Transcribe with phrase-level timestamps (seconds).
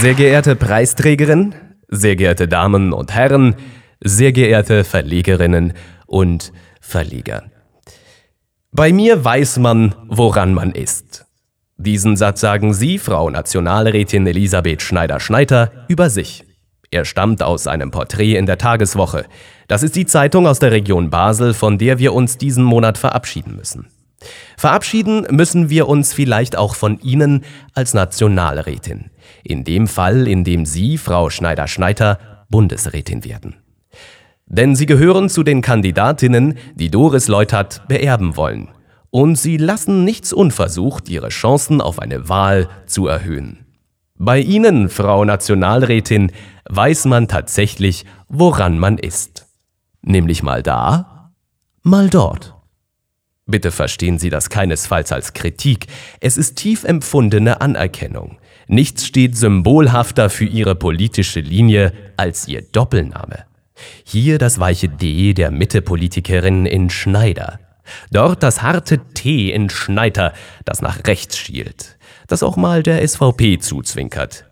[0.00, 1.54] Sehr geehrte Preisträgerin,
[1.88, 3.56] sehr geehrte Damen und Herren,
[4.04, 5.72] sehr geehrte Verlegerinnen
[6.06, 7.44] und Verleger.
[8.72, 11.24] Bei mir weiß man, woran man ist.
[11.78, 16.44] Diesen Satz sagen Sie, Frau Nationalrätin Elisabeth Schneider-Schneider, über sich.
[16.90, 19.24] Er stammt aus einem Porträt in der Tageswoche.
[19.66, 23.56] Das ist die Zeitung aus der Region Basel, von der wir uns diesen Monat verabschieden
[23.56, 23.86] müssen.
[24.56, 29.10] Verabschieden müssen wir uns vielleicht auch von Ihnen als Nationalrätin.
[29.44, 33.56] In dem Fall, in dem Sie, Frau Schneider-Schneider, Bundesrätin werden.
[34.46, 38.68] Denn Sie gehören zu den Kandidatinnen, die Doris Leutert beerben wollen.
[39.10, 43.66] Und Sie lassen nichts unversucht, Ihre Chancen auf eine Wahl zu erhöhen.
[44.18, 46.32] Bei Ihnen, Frau Nationalrätin,
[46.68, 49.46] weiß man tatsächlich, woran man ist.
[50.02, 51.32] Nämlich mal da,
[51.82, 52.54] mal dort.
[53.46, 55.86] Bitte verstehen Sie das keinesfalls als Kritik,
[56.20, 58.38] es ist tief empfundene Anerkennung.
[58.68, 63.44] Nichts steht symbolhafter für Ihre politische Linie als Ihr Doppelname.
[64.04, 67.60] Hier das weiche D der Mittepolitikerin in Schneider.
[68.10, 70.32] Dort das harte T in Schneider,
[70.64, 74.46] das nach rechts schielt, das auch mal der SVP zuzwinkert.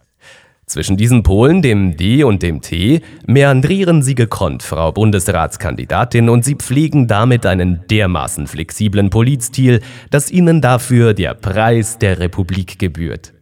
[0.66, 6.54] Zwischen diesen Polen, dem D und dem T, meandrieren Sie gekonnt, Frau Bundesratskandidatin, und Sie
[6.54, 13.33] pflegen damit einen dermaßen flexiblen Politstil, dass Ihnen dafür der Preis der Republik gebührt.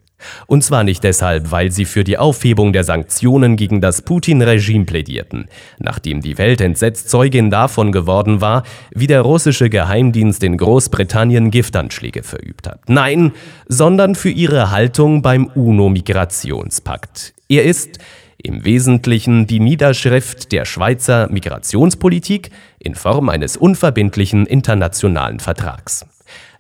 [0.46, 5.48] Und zwar nicht deshalb, weil sie für die Aufhebung der Sanktionen gegen das Putin-Regime plädierten,
[5.78, 12.22] nachdem die Welt entsetzt Zeugin davon geworden war, wie der russische Geheimdienst in Großbritannien Giftanschläge
[12.22, 12.80] verübt hat.
[12.88, 13.32] Nein,
[13.68, 17.34] sondern für ihre Haltung beim UNO-Migrationspakt.
[17.48, 17.98] Er ist
[18.42, 26.04] im Wesentlichen die Niederschrift der Schweizer Migrationspolitik in Form eines unverbindlichen internationalen Vertrags.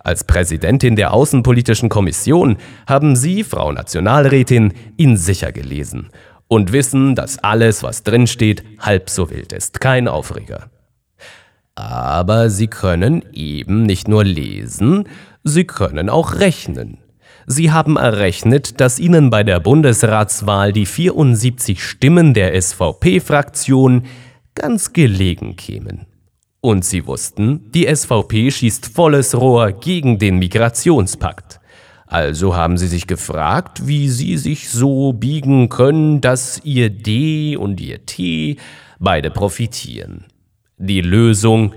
[0.04, 6.08] Als Präsidentin der Außenpolitischen Kommission haben Sie, Frau Nationalrätin, ihn sicher gelesen
[6.48, 10.70] und wissen, dass alles, was drinsteht, halb so wild ist, kein Aufreger.
[11.74, 15.08] Aber Sie können eben nicht nur lesen,
[15.44, 16.98] Sie können auch rechnen.
[17.46, 24.04] Sie haben errechnet, dass Ihnen bei der Bundesratswahl die 74 Stimmen der SVP-Fraktion
[24.54, 26.06] ganz gelegen kämen.
[26.64, 31.58] Und sie wussten, die SVP schießt volles Rohr gegen den Migrationspakt.
[32.06, 37.80] Also haben sie sich gefragt, wie sie sich so biegen können, dass ihr D und
[37.80, 38.58] ihr T
[39.00, 40.26] beide profitieren.
[40.78, 41.74] Die Lösung,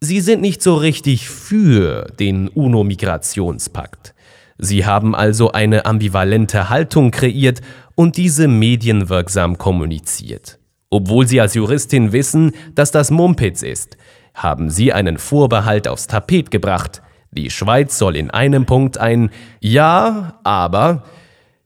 [0.00, 4.14] sie sind nicht so richtig für den UNO-Migrationspakt.
[4.58, 7.62] Sie haben also eine ambivalente Haltung kreiert
[7.94, 10.58] und diese medienwirksam kommuniziert.
[10.92, 13.96] Obwohl Sie als Juristin wissen, dass das Mumpitz ist,
[14.34, 17.02] haben Sie einen Vorbehalt aufs Tapet gebracht.
[17.30, 21.04] Die Schweiz soll in einem Punkt ein Ja, aber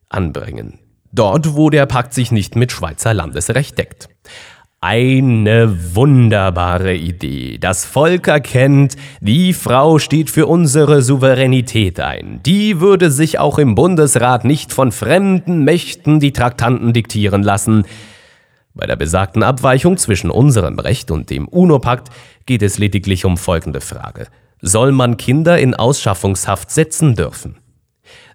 [0.09, 0.78] anbringen.
[1.12, 4.09] Dort, wo der Pakt sich nicht mit Schweizer Landesrecht deckt.
[4.81, 7.56] Eine wunderbare Idee.
[7.59, 12.41] Das Volk erkennt, die Frau steht für unsere Souveränität ein.
[12.44, 17.84] Die würde sich auch im Bundesrat nicht von fremden Mächten die Traktanten diktieren lassen.
[18.77, 22.11] Bei der besagten Abweichung zwischen unserem Recht und dem UNO-Pakt
[22.45, 24.27] geht es lediglich um folgende Frage.
[24.61, 27.57] Soll man Kinder in Ausschaffungshaft setzen dürfen?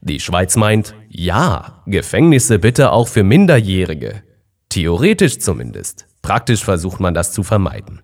[0.01, 4.23] Die Schweiz meint, ja, Gefängnisse bitte auch für Minderjährige.
[4.69, 6.07] Theoretisch zumindest.
[6.23, 8.01] Praktisch versucht man das zu vermeiden.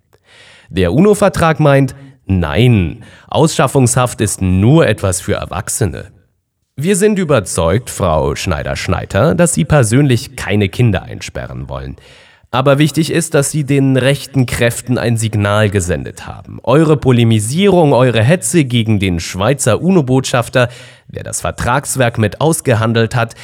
[0.70, 6.12] Der UNO-Vertrag meint, nein, Ausschaffungshaft ist nur etwas für Erwachsene.
[6.76, 11.96] Wir sind überzeugt, Frau Schneider-Schneider, dass Sie persönlich keine Kinder einsperren wollen.
[12.50, 16.60] Aber wichtig ist, dass Sie den rechten Kräften ein Signal gesendet haben.
[16.64, 20.70] Eure Polemisierung, eure Hetze gegen den Schweizer UNO-Botschafter,
[21.08, 23.36] der das Vertragswerk mit ausgehandelt hat,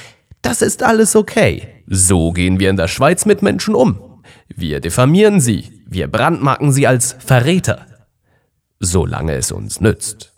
[0.41, 1.67] das ist alles okay.
[1.87, 3.99] So gehen wir in der Schweiz mit Menschen um.
[4.47, 7.85] Wir diffamieren sie, wir brandmarken sie als Verräter.
[8.79, 10.33] Solange es uns nützt.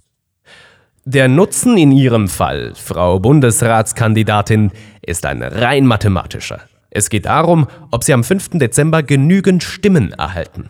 [1.06, 4.72] Der Nutzen in Ihrem Fall, Frau Bundesratskandidatin,
[5.04, 6.62] ist ein rein mathematischer.
[6.96, 8.52] Es geht darum, ob Sie am 5.
[8.52, 10.70] Dezember genügend Stimmen erhalten,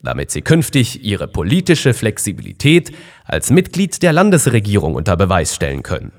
[0.00, 2.92] damit Sie künftig Ihre politische Flexibilität
[3.24, 6.12] als Mitglied der Landesregierung unter Beweis stellen können.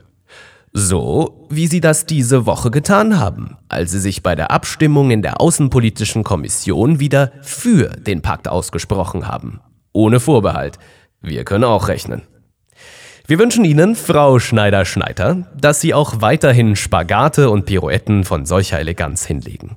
[0.74, 5.21] So wie Sie das diese Woche getan haben, als Sie sich bei der Abstimmung in
[5.21, 9.62] der Außenpolitischen Kommission wieder für den Pakt ausgesprochen haben.
[9.94, 10.80] Ohne Vorbehalt.
[11.21, 12.24] Wir können auch rechnen.
[13.30, 19.24] Wir wünschen Ihnen, Frau Schneider-Schneider, dass Sie auch weiterhin Spagate und Pirouetten von solcher Eleganz
[19.24, 19.76] hinlegen.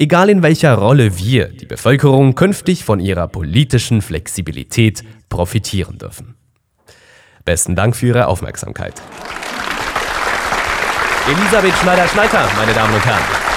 [0.00, 6.34] Egal in welcher Rolle wir, die Bevölkerung, künftig von Ihrer politischen Flexibilität profitieren dürfen.
[7.44, 9.00] Besten Dank für Ihre Aufmerksamkeit.
[11.28, 13.47] Elisabeth Schneider-Schneiter, meine Damen und Herren.